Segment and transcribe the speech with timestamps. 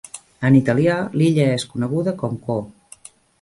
[0.47, 2.67] En italià, l'illa es coneguda com "Coo".